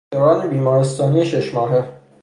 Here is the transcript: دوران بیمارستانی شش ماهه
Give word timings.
دوران 0.11 0.49
بیمارستانی 0.49 1.25
شش 1.25 1.53
ماهه 1.53 1.83